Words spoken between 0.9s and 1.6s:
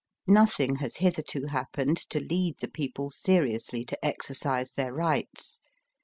hitherto